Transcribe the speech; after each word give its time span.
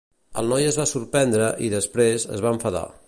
El 0.41 0.47
noi 0.53 0.63
es 0.69 0.79
va 0.81 0.87
sorprendre 0.91 1.51
i, 1.67 1.69
després, 1.75 2.27
es 2.39 2.43
va 2.47 2.57
enfadar. 2.59 2.85